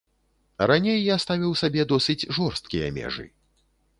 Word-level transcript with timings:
Раней 0.71 0.97
я 1.07 1.17
ставіў 1.25 1.51
сабе 1.61 1.85
досыць 1.93 2.27
жорсткія 2.37 2.91
межы. 2.99 3.29